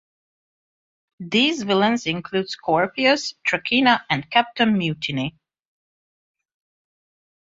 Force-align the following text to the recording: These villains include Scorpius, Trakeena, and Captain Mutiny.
These 1.19 1.61
villains 1.61 2.07
include 2.07 2.49
Scorpius, 2.49 3.35
Trakeena, 3.47 4.01
and 4.09 4.27
Captain 4.31 4.75
Mutiny. 4.75 5.35